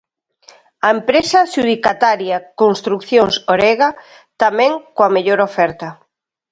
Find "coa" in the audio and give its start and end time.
4.95-5.13